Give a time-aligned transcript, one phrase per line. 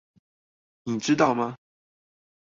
[0.81, 1.55] 你知道嗎？